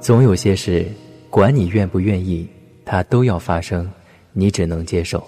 [0.00, 0.86] 总有些事，
[1.28, 2.48] 管你愿不愿意，
[2.84, 3.90] 它都要发生，
[4.32, 5.18] 你只能接受；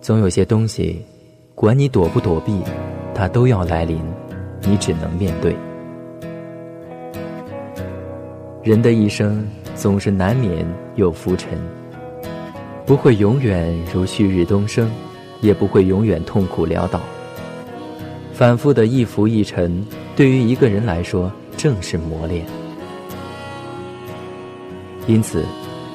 [0.00, 1.00] 总有些东西，
[1.54, 2.60] 管你躲不躲避，
[3.14, 4.02] 它都要来临，
[4.62, 5.54] 你只能面对。
[8.64, 9.46] 人的一生
[9.76, 10.66] 总是难免
[10.96, 11.56] 有浮沉，
[12.84, 14.90] 不会永远如旭日东升，
[15.40, 17.00] 也不会永远痛苦潦倒。
[18.32, 22.44] 反复的一浮一沉，对于一个人来说正是磨练。
[25.06, 25.44] 因此，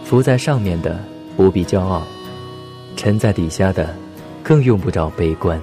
[0.06, 1.00] 浮在上面的
[1.36, 2.04] 不必骄傲，
[2.96, 3.94] 沉在底下的
[4.42, 5.62] 更用不着悲观。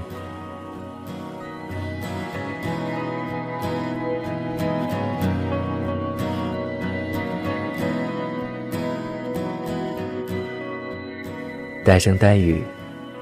[11.84, 12.62] 呆声呆语，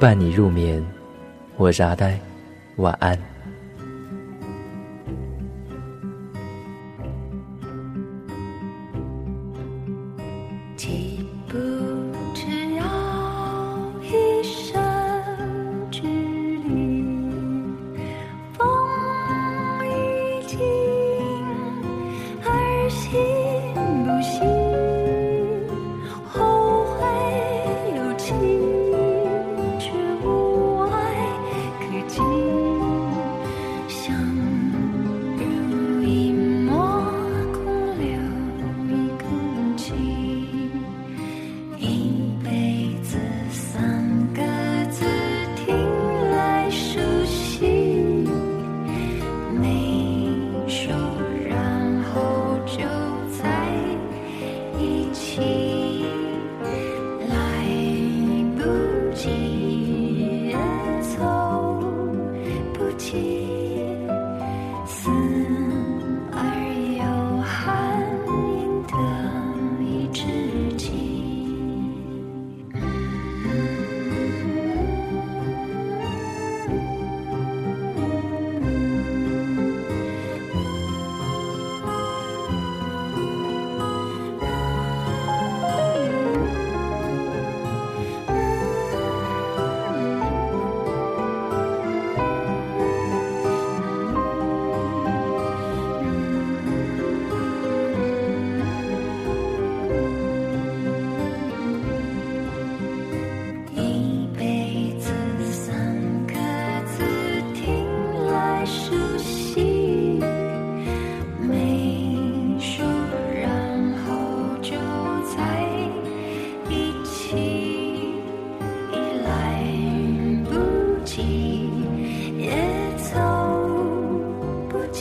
[0.01, 0.85] 伴你入眠。
[1.57, 2.19] 我是阿呆，
[2.79, 3.36] 晚安。
[10.85, 11.26] 也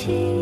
[0.06, 0.35] 情。